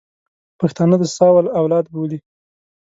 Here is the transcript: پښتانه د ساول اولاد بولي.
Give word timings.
پښتانه 0.59 0.95
د 1.01 1.03
ساول 1.15 1.45
اولاد 1.59 1.85
بولي. 1.93 2.19